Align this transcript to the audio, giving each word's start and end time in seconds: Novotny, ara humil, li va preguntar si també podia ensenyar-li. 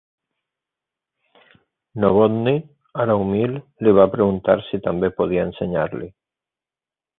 Novotny, 2.05 2.55
ara 3.05 3.19
humil, 3.25 3.55
li 3.89 3.95
va 4.01 4.09
preguntar 4.17 4.59
si 4.71 4.83
també 4.89 5.13
podia 5.21 5.47
ensenyar-li. 5.53 6.13